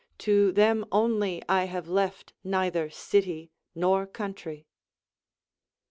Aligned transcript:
To 0.17 0.51
them 0.51 0.83
only 0.91 1.43
I 1.47 1.65
have 1.65 1.87
left 1.87 2.33
neither 2.43 2.89
city 2.89 3.51
nor 3.75 4.07
country. 4.07 4.65